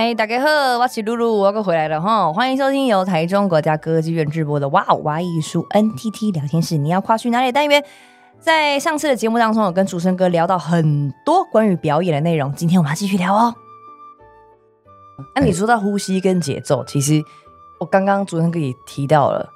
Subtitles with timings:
[0.00, 2.32] 哎，大家好，我是露露，我又回来了哈！
[2.32, 7.84] 欢迎收听由台中国家歌剧院直播的《哇哦哇艺术 NTT 聊天室》，你要跨去哪里单元？
[8.38, 13.54] 在上次的节目当中，有跟主持人哥聊到很多关于表演的内容，今天我们要继续聊哦。
[15.34, 17.22] 那、啊、你说到呼吸跟节奏，其实
[17.78, 19.50] 我刚刚竹升哥也提到了，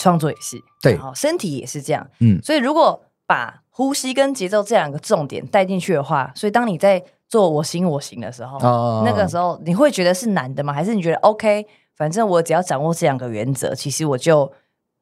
[0.00, 10.72] 创作也是对，身体也是这样，嗯，所以如果把呼吸跟节奏这两个重点带进去的话，所以当你在做我行我行的时候，哦、那个时候你会觉得是难的吗？
[10.72, 11.66] 还是你觉得 OK？
[11.94, 14.52] 反正我只要掌握这两个原则，其实我就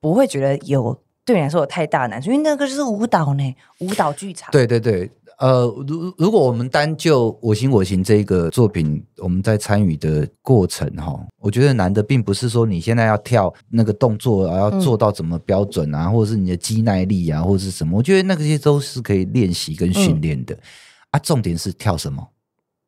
[0.00, 4.48] 不会觉得有对你来说有太大难处，因为那个就是舞蹈呢，舞蹈剧场。
[4.52, 20.54] 对对对，呃，如如果我们单就我行我行这个作品，我们在参与的过程哈，我觉得难的并不是说你现在要跳那个动作啊，要做到怎么标准啊，嗯、或者是你的肌耐力啊，或者是什么，我觉得那些都是可以练习跟训练的。
[20.54, 20.58] 嗯
[21.14, 22.28] 啊，重点是跳什么？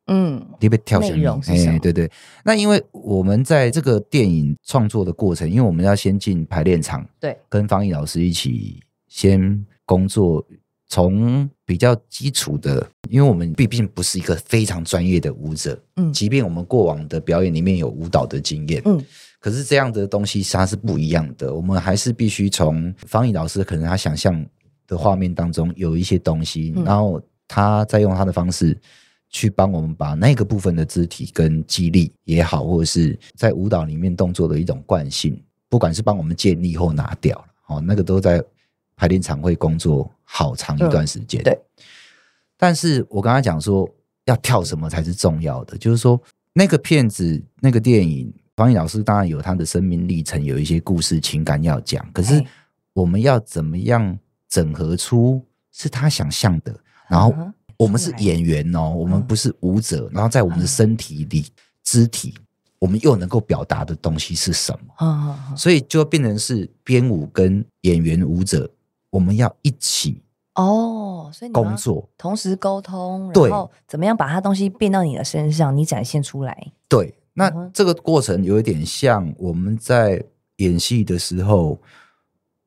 [0.07, 1.41] 嗯，你被跳什么？
[1.47, 2.11] 哎、欸，对对。
[2.43, 10.45] 那因为我们在这个电影创作的过程，因为我们要先进排练场，对，跟方毅老师一起先工作，
[10.89, 19.01] 从比较基础的，因为我们毕竟不是一个非常专业的舞者，嗯，即便我们过往的表演里面有舞蹈的经验，嗯，
[19.39, 24.45] 可是这样的东西它是不一样的，我们还是必须从方毅老师可能他想象
[24.85, 27.21] 的画面当中有一些东西，嗯、然后。
[27.47, 28.77] 他在用他的方式
[29.29, 38.43] 去帮我们把那个部分的肢体跟肌力也好，或者是在舞蹈里面动作的一种惯性，不管是帮我们建立或拿掉了，哦，那个都在
[38.95, 41.41] 排练场会工作好长一段时间。
[41.43, 41.57] 对。
[42.57, 43.87] 但是我刚才讲说
[44.25, 46.19] 要跳什么才是重要的，就是说
[46.53, 52.43] 那个片子、那个电影，方毅老师当然有他的生命历程，有一些故事情感要讲，可是
[52.93, 54.17] 我们要怎么样
[54.49, 56.75] 整合出是他想象的？
[57.07, 57.33] 然后
[57.77, 60.09] 我们是演员哦，我们不是舞者。
[60.11, 61.45] 然后在我们的身体里、
[61.83, 62.33] 肢体，
[62.79, 65.55] 我们又能够表达的东西是什么？
[65.55, 68.69] 所以就变成是编舞跟演员、舞者，
[69.09, 70.21] 我们要一起
[70.55, 76.71] 哦，所以工作同时沟通，然后怎么样把它东西变到你的身上，你展现出来？
[76.89, 80.23] 对，那这个过程有一点像我们在
[80.57, 81.79] 演戏的时候，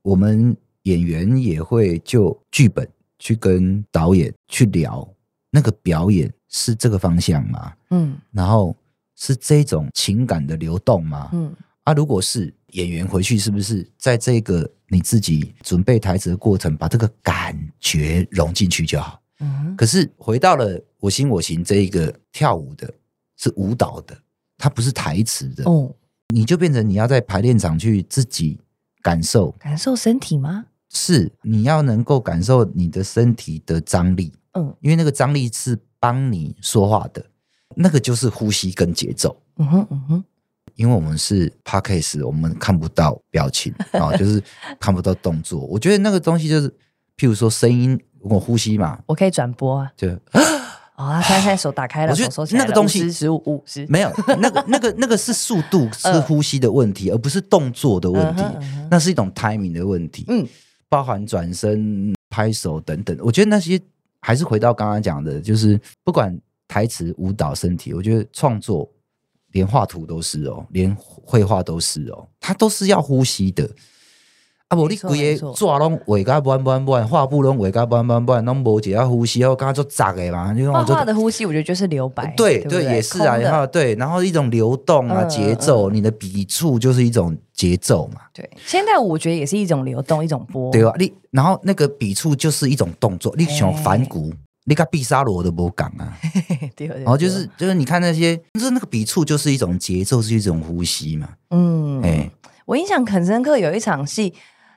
[0.03, 2.89] 我们演员也会就剧本。
[3.21, 5.09] 去跟导演去聊
[5.53, 7.73] 那个表演是这个方向吗？
[7.91, 8.75] 嗯，然后
[9.15, 11.29] 是这种情感的流动吗？
[11.33, 11.55] 嗯，
[11.85, 19.21] 啊，如果是演员回去，是不是在这个你自己准备台词的过程，把这个感觉融进去就好？
[19.41, 22.93] 嗯，可是回到了我行我行这一个跳舞的，
[23.37, 24.17] 是舞蹈的，
[24.57, 25.95] 它不是台词的哦，
[26.35, 28.59] 你就变成你要在排练场去自己
[29.03, 30.67] 感受，感受身体吗？
[30.93, 37.25] 是，你要能够感受你的身体的张力，嗯，因为那个张力是帮你说话的，
[37.77, 40.25] 那个就是呼吸跟节奏，嗯哼嗯哼。
[40.77, 44.43] 因为我们是 Podcast，我们看不到表情啊， 就是
[44.79, 45.61] 看不到动作。
[45.67, 46.71] 我觉得那个东西就是，
[47.19, 50.09] 譬如说声音，我呼吸嘛，我可以转播啊，就
[50.97, 53.87] 啊，他现在手打开了，我觉得那个东西十五五十。
[53.89, 58.43] 没有，那个那个那个是速度是 呼吸的问题，而不是动作的问题，
[58.91, 60.47] 那是一种 timing 的问题，嗯。
[60.91, 63.81] 包含转身、拍手等等，我觉得那些
[64.21, 66.37] 还是回到刚刚讲的，就是不管
[66.69, 68.87] 台词、舞蹈、身体，我觉得创作
[69.53, 73.71] 连画图都是哦，连绘画都是哦，它都是要呼吸的。
[74.71, 80.55] 啊，无你规个纸拢画甲弯弯弯，画布拢画甲弯弯弯，拢无一下呼吸，我刚刚就杂的嘛。
[80.73, 82.33] 画画的呼吸，我觉得就是留白。
[82.37, 88.21] 对对，也是啊，然后对，然后一种流动啊，节奏，你的笔触就是一种节奏嘛。
[88.33, 90.71] 对，现在我觉得也是一种流动，一种波。
[90.71, 94.33] 对啊，你然后那个笔触就是一种动作，你像梵谷，
[94.67, 96.17] 你看毕沙罗都无讲啊。
[96.77, 101.29] 对，然后就是就是你看那些，就是那个笔触就是一种节奏，是一种呼吸嘛。
[101.51, 102.31] 嗯，哎，
[102.67, 104.33] 我印象很深刻，有一场戏。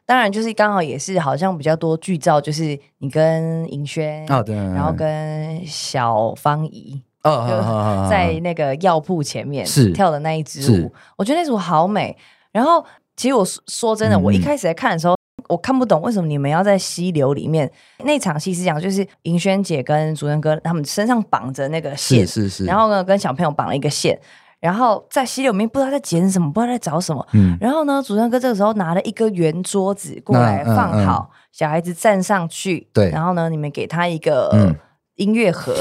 [0.05, 12.15] 当然，就是刚好也是好像比较多剧照，就是你跟尹轩哦，对，然后跟小芳宜哦，就在那个药铺前面是跳的那一支舞，我觉得那支舞好美。
[12.51, 12.85] 然后，
[13.15, 15.15] 其实我说真的，我一开始在看的时候，
[15.47, 17.71] 我看不懂为什么你们要在溪流里面。
[18.03, 24.19] 那场戏是讲，就是尹轩姐跟竹升哥他们身上绑着那个线，是是，然后呢，跟小朋友绑了一个线。
[24.63, 27.27] 然后在溪流里面不知道在捡什么，不知道在找什么。
[27.33, 32.87] 嗯，然后呢，主唱哥这个时候拿了一个圆桌子过来放好，小孩子站上去。
[32.93, 34.73] 对，然后呢，你们给他一个
[35.15, 35.75] 音乐盒。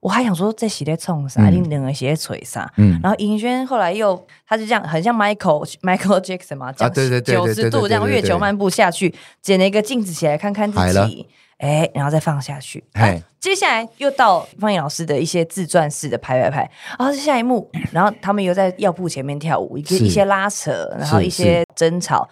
[0.00, 1.48] 我还想说这鞋在冲啥？
[1.48, 2.70] 你两个鞋锤啥？
[2.76, 3.00] 嗯。
[3.02, 10.78] 然后尹轩后来又，他就这样很像 Michael Michael Jackson 嘛，这样九十度这样月球漫步下去，捡了一个镜子起来看看自
[11.08, 11.26] 己。
[11.58, 12.82] 哎，然后再放下去。
[12.92, 22.28] 哎，接下来又到方怡老师的一些自传式的拍拍拍，然后是下一幕，然后他们又在药铺前面跳舞，一个一些拉扯，然后一些争吵，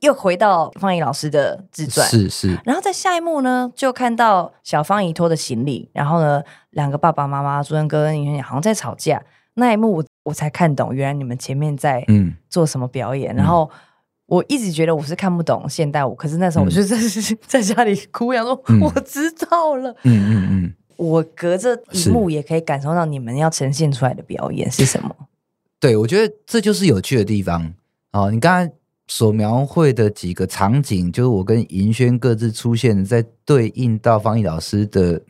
[0.00, 2.56] 又回到方怡老师的自传，是是。
[2.64, 6.40] 然后在下一幕呢，就看到小方怡拖的行李，然后呢，
[6.70, 9.20] 两个爸爸妈妈竹升哥跟尹轩好像在吵架。
[9.54, 13.68] 那一幕我我才看懂，原来你们前面在嗯做什么表演，嗯、然后。
[14.30, 19.90] 我一直觉得我是看不懂现代舞，可是那时候我就在、嗯、在家里哭，想说我知道了。
[20.04, 25.12] 嗯嗯嗯，嗯我隔着荧幕也可以感受到你们要呈现出来的表演是什么。
[25.80, 27.74] 对，我觉得这就是有趣的地方。
[28.12, 28.72] 哦，你刚才
[29.08, 35.20] 所描绘的几个场景，就是我跟银轩各自出现在对应到方毅老师的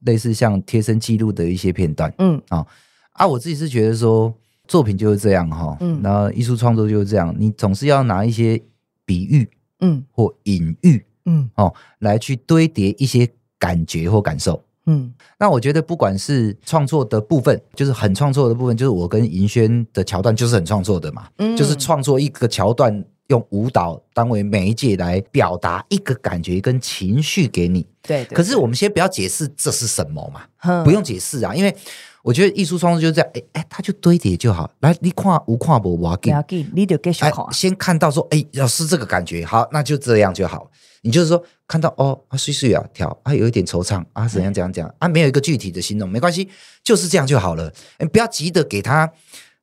[0.00, 2.12] 类似像贴身记录的一些片段。
[2.18, 2.66] 嗯，啊
[3.12, 4.34] 啊，我自己是觉得说。
[4.68, 8.62] 作品就是这样哈，嗯，然后艺术创作就是这样，你总是要拿一些
[9.04, 9.48] 比喻，
[9.80, 13.26] 嗯，或隐喻，嗯，哦，来去堆叠一些
[13.58, 31.74] 感觉或感受，嗯，那我觉得不管是创作的部分，就是很创作的部分，就是我跟银轩的桥段就是很创作的嘛，嗯，就是创作一个桥段，用舞蹈当为媒介来表达一个感觉跟情绪给你，对，对，可是我们先不要解释这是什么嘛，嗯，不用解释啊，因为。
[32.20, 34.70] 我觉得艺术创作就是这样，哎哎，他就堆叠就好。
[34.80, 36.30] 来，你看无看无我给，
[36.74, 37.32] 你就继续看。
[37.52, 40.68] 先看到说，哎，要是这个感觉，好，那就这样就好。
[41.02, 46.46] 你就是说，看到哦，啊，碎碎啊，跳啊，有一点惆怅啊，怎样怎样怎样啊，没有一个具体的形容，没关系，
[46.82, 47.72] 就是这样就好了。
[47.98, 49.10] 你不要急着给他，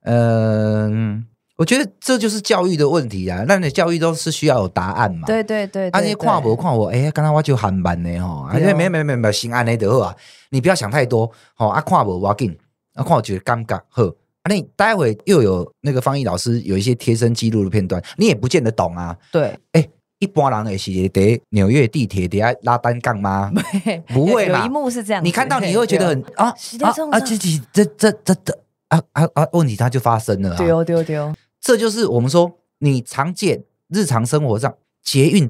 [0.04, 1.24] 嗯、呃。
[1.58, 3.46] 我觉得这就是教育的问题啊！
[3.48, 5.26] 那你教育都是需要有答案嘛？
[5.26, 10.16] 对对对，啊，你看我看我，哎，刚刚我就很慢呢哈，没没没没没，心安的就好啊！
[10.50, 12.54] 你不要想太多，好啊，看我我紧，
[12.94, 14.14] 啊，看我觉得尴尬，呵
[14.44, 19.16] 啊，你待会又有那个方毅老师有一些贴身记录的片段，你也不见得懂啊。
[19.32, 19.88] 对，哎，
[20.20, 23.50] 一般人也是得纽约地铁底下拉单杠吗？
[24.14, 24.60] 不会嘛？
[24.60, 28.60] 有一幕是这样，你看到你会觉得很啊啊啊，这这这这这
[28.90, 31.34] 啊啊啊，问题它就发生了，丢丢丢。
[31.66, 34.72] 这就是我们说，你常见日常生活上
[35.02, 35.50] 捷运、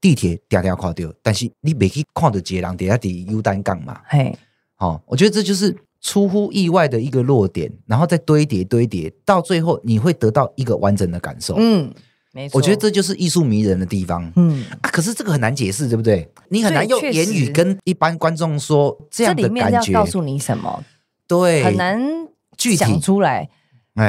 [0.00, 4.00] 地铁条条看到，但是你没去看到捷人底下的优单杠嘛？
[4.06, 4.38] 嘿，
[4.76, 11.56] 好，我觉得这就是出乎意外的一个落点，然后再堆叠堆叠，到最后你会得到一个完整的感受。
[11.58, 11.92] 嗯，
[12.32, 14.32] 没错，我觉得这就是艺术迷人的地方。
[14.36, 16.30] 嗯啊，可是这个很难解释，对不对？
[16.48, 20.84] 你很难用言语跟一般观众说这样的感觉，告诉你什么？
[21.26, 22.00] 对，很难
[22.56, 23.50] 具体讲出来。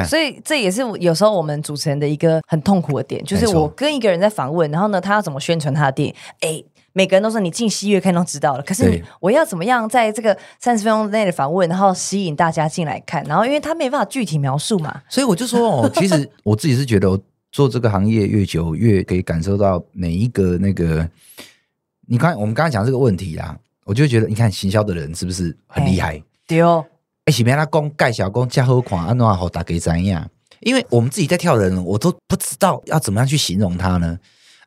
[0.06, 6.14] 所以这也是有时候我们主持人的一个很痛苦的点，就是我跟一个人在访问，然后呢，他要怎么宣传他的电影？
[6.40, 6.62] 哎，
[6.92, 13.24] 每个人都说你进戏院看都知道了，可是我要怎么样在这个三十分钟内的访问，然后吸引大家进来看？
[13.24, 17.20] 然后因为他没办法具体描述嘛，所以我就说哦，其实我自己是觉得，我
[17.50, 21.08] 做这个行业越久，越可以感受到每一个那个。
[22.10, 23.54] 你看，我们刚才讲这个问题啦，
[23.84, 26.22] 我就觉得，你看行销的人是不是很厉害？
[26.46, 26.82] 对哦。
[27.28, 30.26] 哎，前面他讲介绍讲加好看，安怎好大家知样？
[30.60, 34.18] 因为我们自己在跳的人，我都不知道要怎么样去形容他呢。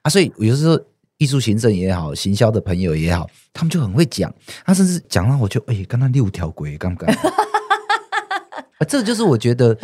[0.04, 0.80] 啊，所以我就是说
[1.18, 4.32] 艺术行政也好，行销的朋友也好，他们就很会讲。
[4.64, 7.12] 他甚至讲到我就哎，刚刚六条鬼，敢不敢？
[8.78, 9.76] 啊，这就是我觉得。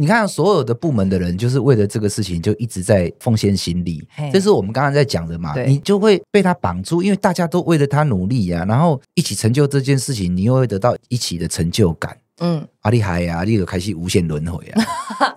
[0.00, 4.02] 你看，所有的部门的人就是为了这个事情，就一直在奉献心力。
[4.14, 5.52] 嘿这是我们刚刚在讲的嘛？
[5.64, 12.16] 你就会被他绑住，因为大家都为了他努力呀、啊，然后一起成就这件事情，你又会得到一起的成就感。
[12.38, 14.82] 嗯，啊，厉害呀，你就开始无限轮回啊！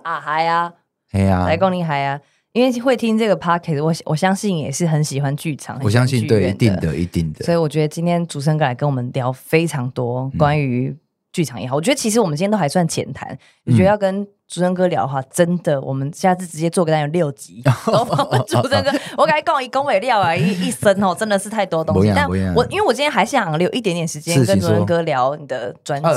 [0.02, 0.72] 啊，嗨呀，
[1.12, 2.18] 哎呀，来恭喜嗨呀！
[2.54, 7.44] 因为会听这个 podcast，我我相信也是很喜欢剧场，我相信对，一定的，一定的。
[7.44, 10.96] 所以我觉得今天主持人来跟我们聊非常多关于
[11.34, 13.36] 剧场也好，嗯、我觉得其实我们今天都还算浅谈。
[13.66, 17.60] 我觉得要跟竹升哥聊的话，真的，我们下次直接做个单元六集。
[18.46, 22.12] 竹升哥，我跟你讲，一恭维料啊，一一生哦，真的是太多东西。
[22.14, 26.08] 但我因为我今天还想留一点点时间跟竹升哥聊你的专辑，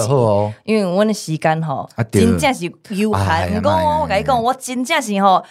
[0.65, 3.63] 因为我的时间哈，真正是有限。
[3.63, 5.43] 我我跟你讲，我真正是吼，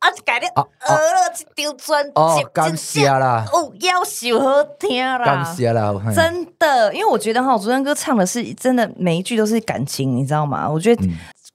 [0.00, 10.68] 啊，改的呃了一张专辑，感谢啦，哦，要求好听啦，感谢啦，真的，因为我觉得哈，竹升哥唱的是真的每一句都是感情，你知道吗？
[10.68, 11.02] 我觉得。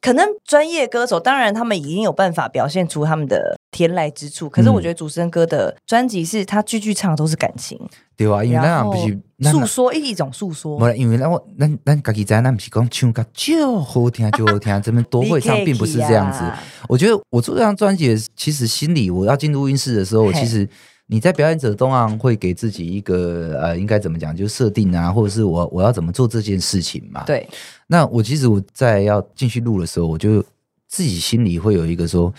[0.01, 4.49] 可能专业歌手，当然他们已经有办法表现出他们的天籁之处。
[4.49, 7.77] 可是我觉得主持人哥的专辑是他句句唱的都是感情，
[8.15, 10.79] 对啊，因为那样不是诉说一种诉说。
[10.79, 16.39] 不，因为那我那那自己在那不是讲唱歌就好听就好听， 这边多会唱并不是这样子。
[16.87, 20.67] 我觉得我做这张专辑，其实心里我要进录音室的时候，我其实。
[21.07, 27.21] 你在表演者中啊，会给自己一个呃，应该怎么讲，就设定啊，或者是我我要怎么做这件事情嘛？
[27.27, 27.47] 对。
[27.85, 30.43] 那我其实我在要进去录的时候，我就
[30.87, 32.33] 自己心里会有一个说，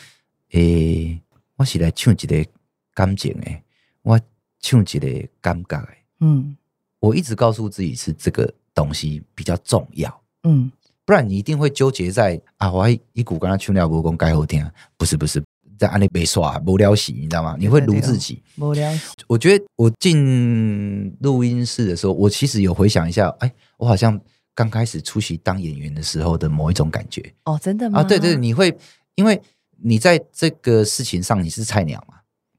[0.51, 1.23] 诶、欸，
[1.57, 2.47] 我是来唱一个
[2.95, 3.63] 感情诶，
[4.03, 4.21] 我
[4.61, 6.57] 唱一个感觉诶，嗯，
[7.01, 10.23] 我一直告诉自己是这个东西比较重要。
[10.45, 10.71] 嗯，
[11.05, 15.43] 不然你一定会纠结在啊，我还一股跟他唱了歌公该好听，不是不是。
[15.79, 17.55] 在安利被耍无聊死，你知道吗？
[17.59, 18.91] 你会撸自己无聊。
[19.27, 24.19] 我觉得我进录音室的时候，我其实有回想一下，哎，我好像
[24.55, 27.31] 刚开始出席当演员的时候的某一种感觉。
[27.45, 28.01] 哦，真的吗？
[28.01, 28.75] 啊，对对，你会
[29.17, 29.39] 因为
[29.83, 32.17] 你在这个事情上你是菜鸟嘛，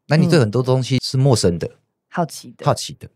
[0.08, 1.70] 那你对很多东西是陌生的，
[2.10, 3.10] 好奇的，好奇的。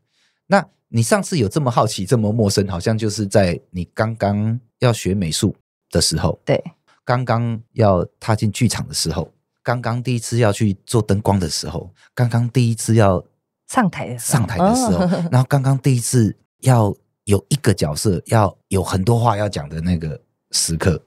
[0.47, 5.55] 那你上次有这么好奇、这么陌生，好像就是在你刚刚要学美术
[5.89, 6.61] 的时候，对，
[7.05, 9.31] 刚刚要踏进剧场的时候。
[9.63, 13.23] 刚刚第一次要去做灯光的时候，刚刚第一次要
[13.67, 16.91] 上台的上台的时候， 然后刚刚第一次要
[17.25, 20.99] 有一个角色要有很多话要讲的那个时刻，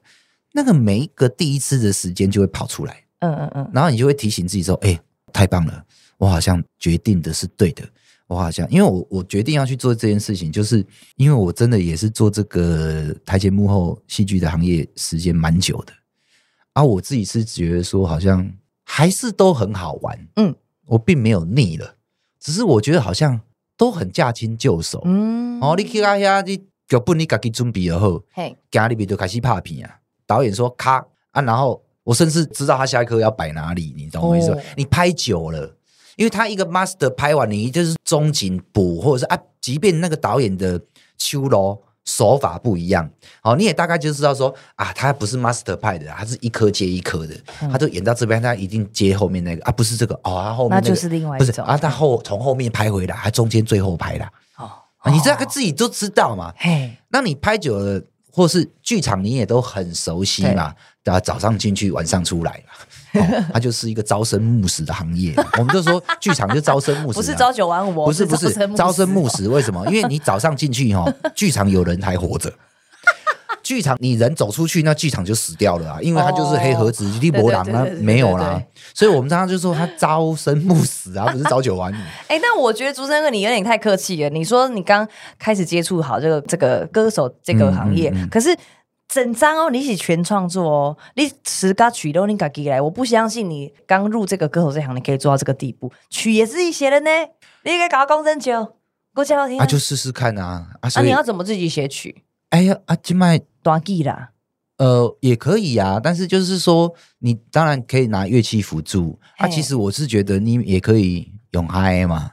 [0.56, 4.96] 那个每一个第一次的时间就会跑出来，嗯嗯嗯，然后你就会提醒自己说：“哎，
[5.32, 5.84] 太棒了，
[6.16, 7.82] 我好像决定的是对的，
[8.28, 15.92] 我好像因为我我决定要去做这件事情，就是因为我真的也是做这个台前幕后戏剧的行业时间蛮久的。”
[16.74, 18.48] 啊，我自己是觉得说，好像
[18.84, 20.54] 还是都很好玩，嗯，
[20.86, 21.96] 我并没有腻了，
[22.38, 23.40] 只是我觉得好像
[23.76, 34.56] 都很驾轻就熟，嗯，哦，你去阿遐，你脚本你自己准备了后，嘿，家里边就开始拍片啊，导演说咔啊，然后我甚至知道他下一刻要摆哪里，你懂我意思吗？
[34.58, 35.74] 哦、你拍久了，
[36.16, 40.80] 因为他一个 master 拍完，你就是中景补，或者是啊，即便那个导演的
[41.16, 41.80] 秋罗。
[42.06, 54.24] 手法不一样，好，你也大概就知道说啊，他不是 master 派的，他是一颗接一颗的，嗯、他就演到这边，他一定接后面那个啊，不是这个哦，他后面、那个、那就是另外一种，不是啊，他后从后面拍回来，他中间最后拍的
[54.58, 54.70] 哦，
[55.02, 57.98] 哦，你这个自己都知道嘛，嘿，那你拍久了，
[58.34, 60.74] 或是剧场你也都很熟悉嘛，
[61.04, 61.20] 对吧？
[61.20, 63.20] 早上进去，晚上出来嘛。
[63.20, 69.46] 哦， 它就是一个朝生暮死的行业，我们就说剧场就朝生暮死，不是朝九晚五，不是不是朝生暮死。
[69.46, 69.86] 为什么？
[69.86, 72.52] 因为你早上进去哈，剧场有人还活着，
[73.64, 78.62] 剧场你人走出去，那剧场就死掉了啊，因为它就是黑盒子，地博狼啊没有啦。
[78.94, 81.96] 所以我们常常就说他朝生暮死啊，不是朝九晚五。
[82.28, 84.30] 哎，但我觉得竹生哥你有点太客气了。
[84.30, 88.56] 你说你刚开始接触好这个这个歌手这个行业，可是。
[89.06, 95.92] 整张哦，你是全创作哦，你词歌曲都你自己来，我不相信你刚入这个歌手这行，你可以做到这个地步。
[96.08, 97.10] 曲也是自己写的呢，
[97.64, 98.64] 你应该搞个公证球，
[99.12, 99.66] 够好听啊！
[99.66, 100.66] 就试试看啊！
[100.80, 102.24] 啊，你要怎么自己写曲？
[102.54, 104.30] 哎呀，啊，就卖短记啦，
[104.78, 109.18] 呃，也可以啊，但是就是说，你当然可以拿乐器辅助。
[109.38, 112.30] 啊，其实我是觉得你也可以用嗨嘛，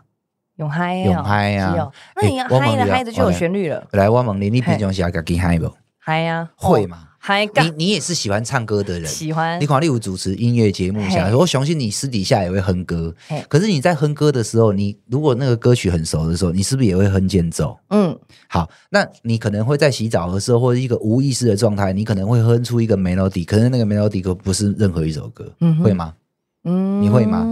[0.57, 1.91] 用嗨，用嗨啊！
[2.15, 3.87] 那你嗨的嗨的就有旋律了。
[3.93, 5.73] 来，我问你，你平常是自己嗨不？
[5.97, 7.07] 嗨呀，会嘛？
[7.23, 9.61] 嗨，你你也是喜欢唱歌的人，喜欢。
[9.61, 13.13] 你看，例如主持音乐节目下来，我相信你私底下也会哼歌。
[13.47, 17.77] 可是你在哼歌的时候，你如果那个歌曲很熟的时候，你是不是也会哼间奏？
[17.89, 26.15] 嗯，好，那你可能会在洗澡的时候，或者一个无意识的状态，你可能会哼出一个 melody，可是那个 melody 可不是任何一首歌，嗯会吗？
[26.63, 27.45] 嗯，你会吗？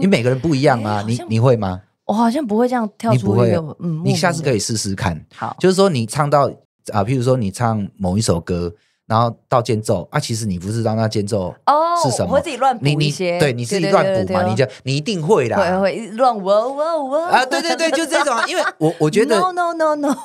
[0.00, 1.80] 你每个人不一样啊，你你会吗？
[2.06, 5.24] 我好像不会这样跳出一个，嗯，你下次可以试试看。
[5.32, 6.50] 好，就是说你唱到。
[6.92, 8.74] 啊，譬如说你唱某一首歌，
[9.12, 17.28] 然后到间奏啊，其实你不知道那间奏哦是什么，我会自己乱补一些，对，你自己乱补嘛，你就你一定会啦，会会乱哇哇哇。
[17.28, 20.16] 啊，对对对， 就这种，因为我我觉得，no no no no，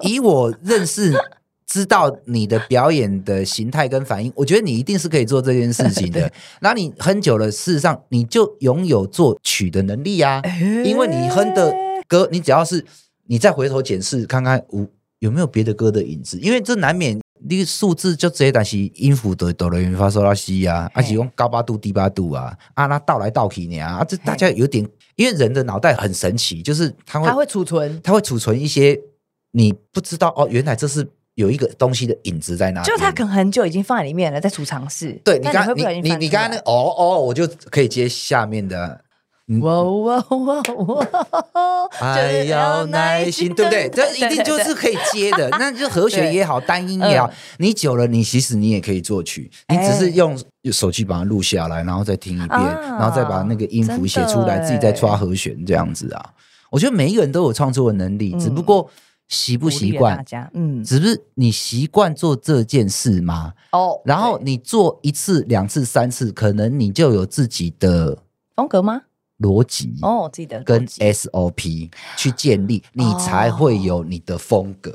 [0.00, 1.14] 以我认识
[1.64, 6.28] 知道你的表演的形态跟反应，我觉得你一定是可以做这件事情的。
[6.60, 10.42] 然后你哼久了，事实上你就拥有作曲的能力啊，
[10.84, 11.72] 因为你哼的
[12.08, 12.84] 歌，你只要是
[13.28, 14.88] 你再回头检视看看五。
[15.20, 16.38] 有没有别的歌的影子？
[16.38, 24.86] 因为这难免，那个数字就这些，但是音符都哆来咪发嗦拉西啊，而且用高八度、低八度啊，啊，那倒来倒去呢啊，这大家有点，
[25.16, 28.98] 因为人的脑袋很神奇，就是它会，它会储存，它会储存一些
[29.52, 35.20] 你不知道哦，原来这是有一个东西的影子在那里，就它可能很久已经放在里面了，在储藏室。
[35.24, 39.03] 对你刚你你你刚刚那、哦哦，我就可以接下面的。
[39.60, 41.88] 哇哇哇哇！
[41.90, 43.90] 还要耐心，对不对？
[43.90, 45.50] 这一定就是可以接的。
[45.50, 49.50] 那就和弦也好，单音也好，你久了，你其实你也可以作曲。
[49.68, 50.34] 你只是用
[50.72, 56.30] 手机把它录下来，然后再听一遍，然后再把那个音符写出来，自己再抓和弦这样子啊。
[56.70, 58.90] 我觉得每一个人都有创作的能力，只不过
[59.28, 60.24] 习不习惯。
[60.54, 63.52] 嗯，只是你习惯做这件事吗？
[63.72, 68.16] 哦，然后你做一次、两次、三次，可能你就有自己的
[68.56, 69.02] 风格吗？
[69.44, 74.90] 逻辑哦，记得跟 SOP 去建立，你才会有你的风格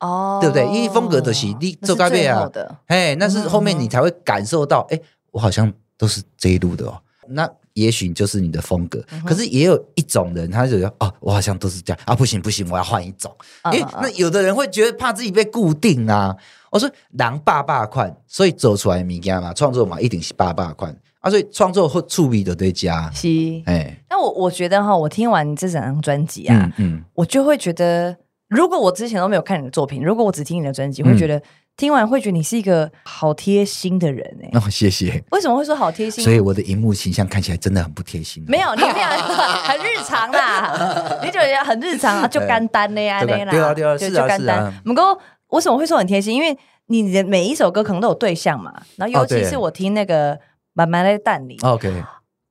[0.00, 0.66] 哦，对不对？
[0.66, 2.50] 因为风格的是你做改变啊，
[2.86, 4.98] 哎，那是后面你才会感受到，哎，
[5.30, 6.98] 我好像都是这一路的哦。
[7.28, 9.04] 那也许就是你的风格。
[9.12, 13.32] 嗯、可是也有一种人，他就觉得哦，我好像都是这样啊，不行不行，我要换一种。
[13.72, 16.36] 因为那有的人会觉得怕自己被固定啊。
[16.70, 21.30] 我说狼爸爸款，所以走出来物件嘛，创作嘛，一定是爸爸款啊。
[21.30, 23.28] 所以创作和处理的对家是
[23.66, 23.96] 哎。
[24.10, 28.16] 那我我觉得哈，我听完这整张专辑啊，嗯，嗯我就会觉得，
[28.48, 31.40] 如果我之前都没有看你的作品，如果我只听你的专辑，会觉得。
[31.76, 35.22] 听完会觉得你是一个好贴心的人哎， 哦，谢谢。
[35.30, 36.22] 为什么会说好贴心？
[36.22, 38.44] 所以我的荧幕形象看起来真的很不贴心。
[38.46, 44.70] 没有，你这样很日常啦， 你觉得很日常啊，就干单的呀，对啊对啊，是啊是啊。
[44.84, 45.18] 不过
[45.50, 46.34] 为什么会说很贴心？
[46.34, 46.54] 因为
[46.88, 50.38] 你的每一首歌可能都有对象嘛，然后尤其是我听那个
[50.86, 52.02] 妈妈在带你，OK，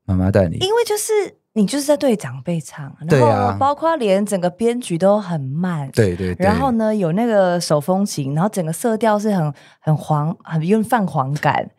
[0.05, 1.35] 妈妈带你，因为就是。
[1.53, 11.71] 你就是在对长辈唱，然后包括连整个编曲都很慢，对对，然后呢有那个手风琴，然后整个色调是很很黄，很有泛黄感，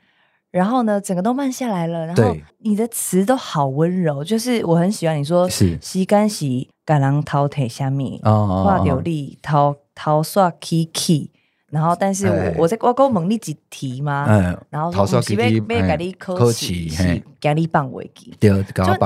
[0.50, 5.78] 然后呢整个都慢下来了，然后你的词都好温柔，就是我很喜欢你说是。
[5.80, 11.30] 洗干洗橄榄桃腿下面画流利桃桃刷 kiki。
[11.70, 14.26] 然后，但是我我在我跟我问你几题吗？
[14.70, 18.32] 然后说是被被给你考起，是给你放尾句。
[18.40, 18.54] 就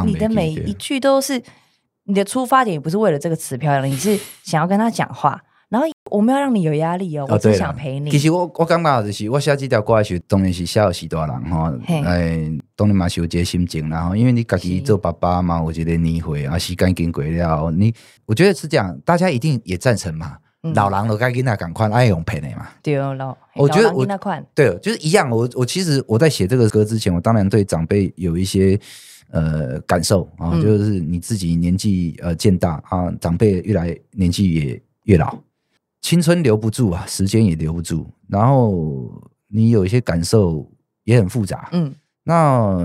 [0.05, 1.43] 你的每一句都是
[2.05, 5.41] 你的出发点，也不是为了这个词漂亮，你是想要跟他讲话。
[5.71, 8.09] 然后我没有让你有压力哦，我只想陪你。
[8.09, 11.73] 其实我我刚刚就是我写这条歌的时候，当然是写给许多人哈。
[12.05, 17.93] 哎，当然嘛是有这个心情，然后因为你自己做爸爸嘛，我觉得你会啊，时间经过了，你
[18.25, 20.37] 我觉得是这样，大家一定也赞成嘛。
[20.73, 22.69] 老人都该跟他赶快爱用陪的嘛？
[22.83, 24.07] 对哦，老我觉得我
[24.55, 25.29] 对，就是一样。
[25.29, 28.81] 我我其实我在写这个歌之前，我当然对长辈有一些
[29.31, 35.37] 呃感受啊，就是你自己年纪呃渐大啊，长辈越来年纪也越老，
[36.01, 40.67] 青春留不住啊，时间也留不住，然后你有一些感受
[41.05, 41.69] 也很复杂。
[41.73, 42.79] 嗯，那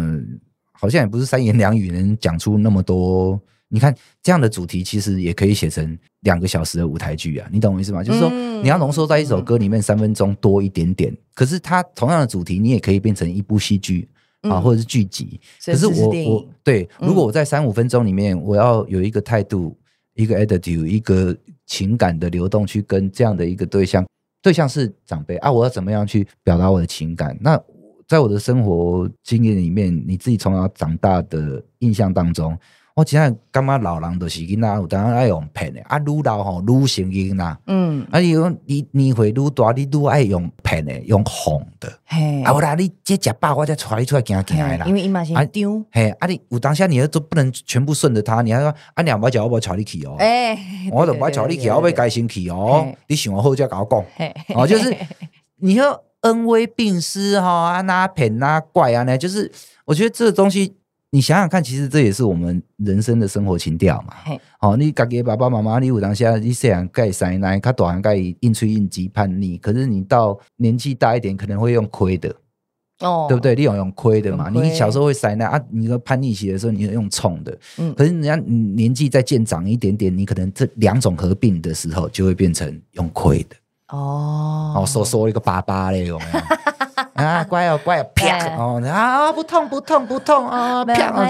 [0.73, 3.39] 好像也不是三言两语能讲出那么多。
[3.71, 7.47] 你看这样的主题，其实也可以写成两个小时的舞台剧啊！
[7.51, 8.03] 你懂我意思吗？
[8.03, 8.29] 就是说，
[8.63, 14.09] 你要浓缩在一首歌里面三分钟多一点点，可是它同样的主题，你也可以变成一部戏剧
[14.41, 15.39] 啊，或者是剧集。
[15.63, 19.77] 可是我我对，如果我在三五分钟里面，我要有一个态度、
[20.15, 24.03] 一个 attitude、一个情感的流动，去跟这样的一个对象，
[24.41, 27.37] 对象是长辈啊，我要怎么样去表达我的情感？
[27.39, 27.61] 那
[28.07, 32.57] 在我的生活经验里面，你自己从小长大的印象当中。
[32.99, 37.57] 我现在感觉老人都是囡仔，有当然爱用骗的啊，愈老吼愈成囡仔。
[37.67, 41.89] 嗯，啊，你讲你年岁愈大，你愈爱用骗的，用哄的。
[42.03, 44.85] 嘿，啊，我啦，你这食饱，我再带你出来行行的啦。
[44.85, 45.81] 因为伊嘛是丢。
[45.93, 50.17] 嘿，啊，你有当下你都不能全部顺着他，你还说啊，两把脚我不带你去哦。
[50.19, 50.59] 哎，
[50.91, 52.85] 我都不带你去，我要改心去哦。
[53.07, 54.03] 你想好再跟我讲。
[54.59, 54.93] 哦，就是
[55.61, 59.49] 你要恩威并施哈，啊，那骗那怪啊，呢就是
[59.85, 60.75] 我觉得这个东西。
[61.11, 64.13] 你想想看，其实这也是我们人生的生活情调嘛。
[64.59, 72.29] 好哦，你家给爸爸妈妈，你有当下你虽然盖塞奶，他短盖应催应急叛逆，可是你到年纪大一点，可能会用亏的，
[72.99, 73.55] 哦，对不对？
[73.55, 74.49] 你有用亏的嘛？
[74.49, 83.55] 你小时候会塞奶啊，你个叛逆期的时候，你用冲的，嗯，可是人家年纪再渐长一点点，你可能这两种合并的时候，就会变成用亏的。
[83.87, 86.39] 哦，哦，说说一个爸爸嘞，有没有？
[87.25, 91.27] 啊， 乖哦，乖哦，啪哦，啊，不痛不痛不痛啊，啪！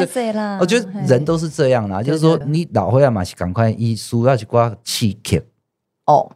[0.59, 5.37] 我觉得人都是这样啦，就是说你老会啊嘛是赶快一输要去挂气克
[6.05, 6.31] 哦。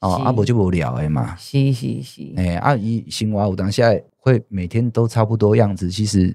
[0.00, 6.32] 哦，啊不就无聊诶嘛，是是是，哎，啊一生活有当下会每天都差不多样子，其实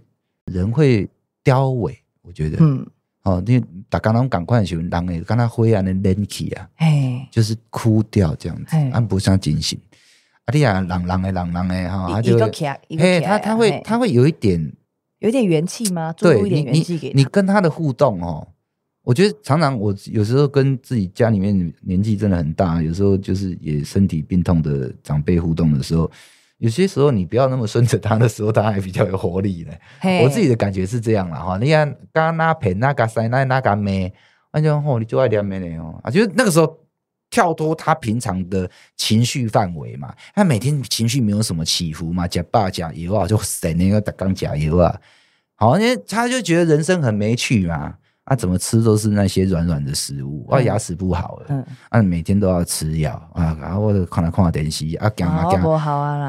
[0.52, 1.10] 人会
[1.44, 2.86] 凋萎，我觉得，嗯，
[3.24, 9.80] 哦，你大家拢赶快的时候，人诶，跟他灰暗的冷气啊，哎，就是枯掉这样子，按不上进行。
[10.46, 12.38] 啊，你啊，冷冷的，冷冷的哈，他就
[13.00, 14.74] 嘿，他他会他会有一点，
[15.20, 16.14] 有点元气吗？
[16.18, 18.46] 对，你你你跟他的互动哦，
[19.04, 26.12] 我觉得常常我有时候跟自己家里面年纪真的很大，有时候就是也身体病痛的长辈互动的时候，
[26.58, 29.72] 有些时候你不要那么顺着他的时候，他还比较有活力呢。
[30.24, 31.58] 我自己的感觉是这样了哈。
[31.58, 34.14] 你看，刚刚那盆那个塞那那个妹，
[34.52, 36.83] 那就吼，你就爱点妹的哦啊，就是那个时候。
[37.34, 44.96] 跳脱他平常的情绪范围嘛，他每天情绪没有什么起伏嘛，假爸假油啊，就省那个刚假油啊，
[45.56, 55.60] 好，因为他就觉得人生很没趣嘛，啊，怎么吃都是那些软软的食物，啊牙齿不好了，嗯，啊，每天都要吃药啊，然后我就看来看电视啊，行嘛行，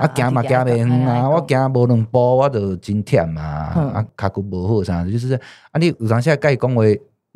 [0.01, 0.11] 啊。
[0.15, 5.35] 行嘛行袂远啊，我行无两步我就真忝嘛，啊，脚骨不好啥，就是
[5.71, 6.83] 啊，你有当下伊讲话。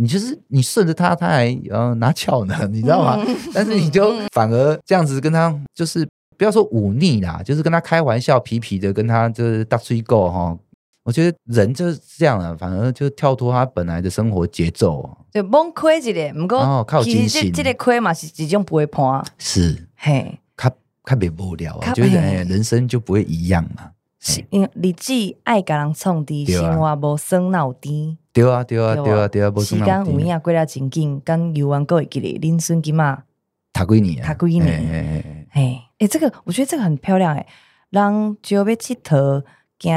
[0.00, 3.18] 你就是你顺着他，他还呃拿翘呢，你知道吗？
[3.52, 10.56] 但是你就反而这样子跟他，就是不要说忤逆啦，就是跟他开玩笑，皮皮的跟他就是大吹狗哈。
[11.02, 20.70] 我觉得人就是这样啊，反而就跳脱他本来的生活节奏，就崩溃一点，不过靠其实这这个亏嘛是一种不会破，是嘿，他
[21.02, 23.90] 他别无聊啊，觉得哎，人生就不会一样嘛。
[24.20, 25.12] 是因为日子
[25.44, 28.16] 爱甲人创治，生活无酸恼甜。
[28.32, 29.28] 对啊对啊对啊。
[29.28, 33.24] 对啊，无时间有影过了真紧，跟游玩过会记咧，恁孙今嘛，
[33.72, 37.46] 读几年读几年，哎哎，这个我觉得这个很漂亮诶，
[37.90, 39.42] 人就要佚佗。
[39.80, 39.94] 惊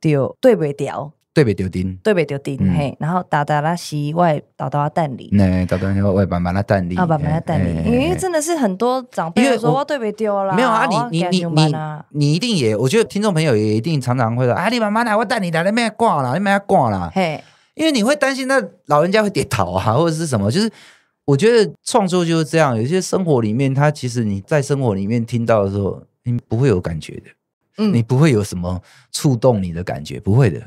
[0.00, 2.94] 着对不掉，对不掉钉，对不掉钉嘿。
[3.00, 7.90] 然后打打拉西外，打打蛋里，那打打外慢慢拉蛋里，啊，慢慢拉蛋里。
[7.90, 11.74] 因为真的是很多长辈说我对不掉了，没有啊，你你你你
[12.10, 17.42] 你一定也，我觉得听众朋友也一定常常会说啊，你慢慢来，我带你来，你没挂啦，你没挂啦，嘿。
[17.74, 20.70] 因为你会担心那老人家会跌倒啊，或者是什么，就是
[21.24, 27.22] 我觉得创作就是这样，有些生活里面，他其实你在生活里面听到的时候，你不会有感觉的。
[27.78, 30.60] 嗯你不会有什么触动你的感觉，不会的。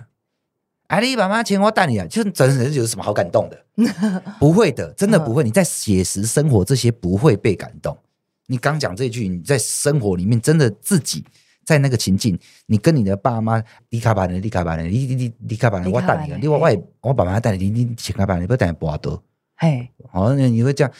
[0.93, 3.65] 哎，你爸妈请我带你啊，就是真的有什么好感动的？
[4.39, 5.43] 不会的，真的不会。
[5.43, 7.97] 你在写实生活这些不会被感动。
[8.45, 11.25] 你刚讲这句，你在生活里面真的自己
[11.65, 16.69] 在那个情境，你跟你的爸妈，你卡巴人，你卡巴人，你你你你卡巴人，我带你，你我我
[17.01, 19.23] 我爸妈带你，你你请卡巴人，你不带你不多。
[19.55, 20.93] 嘿，好，你会这样。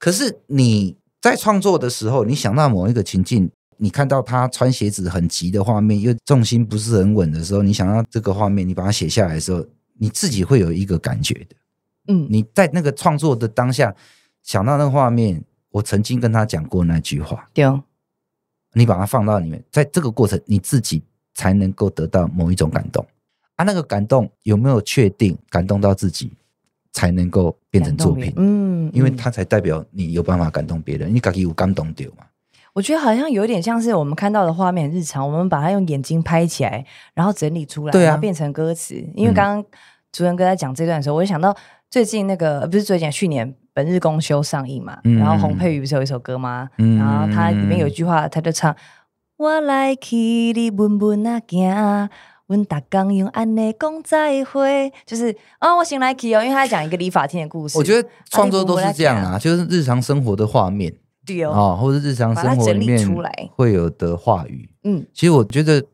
[0.00, 3.48] 可是你在创作的时候，你想到某一个情境。
[3.80, 9.64] 你看到他穿鞋子很急的画面，又重心不是很稳的时候，你想到这个画面，你把它写下来的时候，
[9.94, 11.56] 你自己会有一个感觉的。
[12.08, 13.94] 嗯，你在那个创作的当下
[14.42, 17.48] 想到那个画面，我曾经跟他讲过那句话。
[17.54, 17.64] 对，
[18.72, 21.02] 你把它放到里面，在这个过程，你自己
[21.34, 23.06] 才能够得到某一种感动
[23.56, 23.64] 啊。
[23.64, 26.32] 那个感动有没有确定感动到自己，
[26.92, 28.32] 才能够变成作品？
[28.36, 32.24] 嗯，因为它才代表你有办法感动别人，你自己有感动到嘛。
[32.78, 38.94] 我觉得好像有点像是我们看到的画面，日常我们把它用眼睛拍起来，然后整理出来，然后变成歌词。
[39.16, 39.62] 因为刚刚
[40.12, 41.52] 主持人哥在讲这段的时候，我就想到
[41.90, 46.68] 最近那个不是最近去年《本日公休》上映嘛，然后洪佩瑜不是有一首歌吗？
[46.76, 48.72] 然后他里面有一句话，他就唱
[49.38, 52.08] ：“我来去你问问啊，行，
[52.46, 57.76] 问大刚用安内讲再会。”就是哦，我醒来去哦，因为他在讲一个理发厅的故事。
[57.76, 60.94] 我觉得创作都是这样啊，就是日常生活的画面。
[61.50, 62.98] 啊，或者日常生活里面
[63.54, 65.84] 会有的话语，嗯，其实我觉得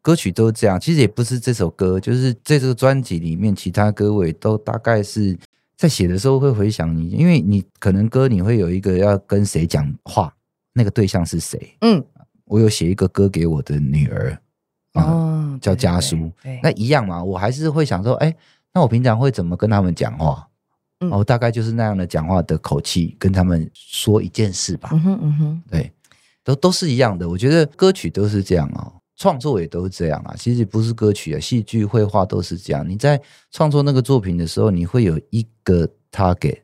[0.00, 5.36] 歌曲都这样，其实也不是这首歌，就是这个专辑里面其他歌位都大概是
[5.76, 10.32] 在写的时候会回想你，因为你可能歌你会有一个要跟谁讲话，
[10.72, 12.04] 那个对象是谁，嗯，
[12.44, 14.38] 我有写一个歌给我的女儿，
[14.94, 16.30] 哦，叫家书，
[16.62, 18.34] 那一样嘛，我还是会想说，哎，
[18.72, 20.48] 那我平常会怎么跟他们讲话？
[21.00, 24.88] 哦，大概就是那样的讲话的口气，跟他们说一件事吧。
[24.92, 25.92] 嗯哼，嗯哼，对，
[26.42, 27.28] 都都是一样的。
[27.28, 30.34] 我觉得歌曲都是这样哦，创作也都是这样啊。
[30.38, 32.88] 其实不是歌曲啊，戏剧、绘画都是这样。
[32.88, 36.58] 你在创作那个作品的时候，你会有一个 target，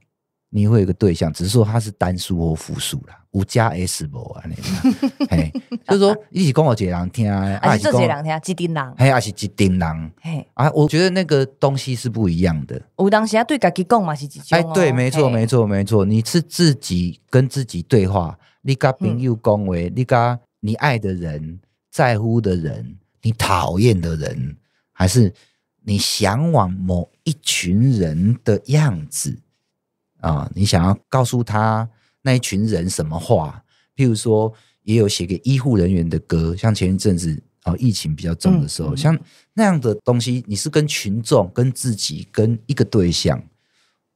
[0.55, 3.19] 你会有一个对象，只是说它是单数或复数啦。
[3.31, 4.45] 五加 S 不啊？
[4.47, 4.55] 那
[5.35, 5.51] 嘿，
[5.89, 10.71] 就是说一起跟我一个人听，还是这几人听，几丁人，嘿，还是几丁人，嘿啊！
[10.73, 12.79] 我觉得那个东西是不一样的。
[12.99, 14.59] 有当时啊，对自己讲嘛是几种？
[14.59, 16.05] 哎，对，没错，没错，没错。
[16.05, 21.59] 你是自己跟自己对话，你跟朋友讲话，你跟你爱的人、
[21.91, 24.55] 在乎的人、你讨厌的人，
[24.93, 25.33] 还是
[25.83, 29.35] 你向往某一群人的样子
[30.23, 30.51] 啊？
[30.55, 31.87] 你想要告诉他。
[32.25, 33.65] 那一群人什么话？
[33.97, 34.53] 譬如说，
[34.85, 39.19] 也有写给医护人员的歌，像前一阵子啊，疫情比较重的时候，嗯、像
[39.55, 43.43] 那样的东西，你是跟群众、跟自己、跟一个对象，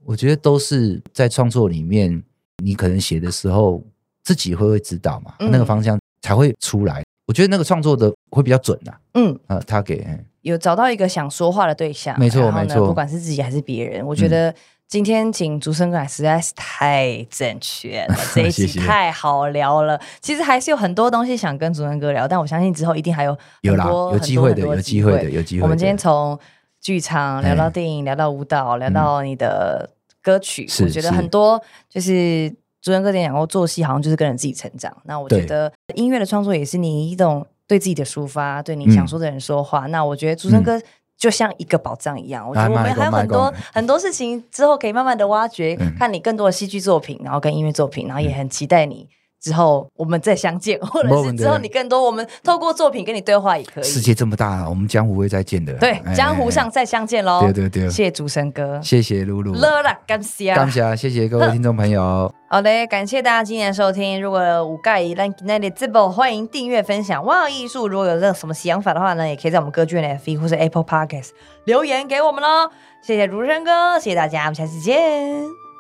[0.05, 2.23] 我觉得都是在创作里面，
[2.63, 3.85] 你可能写的时候
[4.23, 7.03] 自己会会知道嘛，嗯、那个方向才会出来。
[7.27, 9.01] 我觉得那个创作的会比较准呐、啊。
[9.15, 10.07] 嗯啊，他给
[10.43, 14.55] 有找到一个想说话的对象，没错没错，不管是自己还是别人，我觉得、嗯。
[14.89, 20.01] 今天请竹生哥来实在是太正确了， 这一集太好聊了。
[20.21, 25.63] 其实还是有很多东西想跟竹生哥聊，但我相信之后一定还有有啦，有机会的，有机会的，有机会。
[25.65, 26.39] 我们今天从
[26.81, 29.91] 剧场聊到电影，聊到舞蹈，聊到你的
[30.23, 32.49] 歌曲，我觉得很多就是
[32.81, 34.97] 竹生哥前讲过，做戏好像就是跟着自己成长。
[35.05, 39.87] 那我觉得音乐的创作也是你一种对自己的抒发，对你想说的人说话。
[39.89, 40.81] 那我觉得竹生哥。
[41.19, 49.09] 就像一个宝藏一样，我觉得我们还有很多很多事情之后可以慢慢的挖掘，看你更多的戏剧作品，然后跟音乐作品，然后也很期待你
[49.47, 53.85] 之后我们再相见， 或者是之后你更多，我们透过作品跟你对话也可以。
[53.85, 55.73] 世界这么大，我们江湖会再见的。
[55.75, 57.43] 对，江湖上再相见喽。
[57.43, 62.29] 对对对，谢谢竹生哥，谢谢露露，乐了，感谢，感谢，谢谢各位听众朋友。
[62.49, 64.21] 好嘞，感谢大家今天的收听。
[64.21, 67.25] 如果有介意咱今天的节目，欢迎订阅分享。
[67.25, 71.29] 哇，艺术如果有任何什么想法的话呢，也可以在我们歌剧院 FB 或是 Apple Podcast
[71.67, 72.69] 留言给我们喽。
[73.01, 74.99] 谢谢竹生哥，谢谢大家，我们下次见，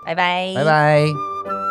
[0.05, 1.66] 拜拜，拜拜。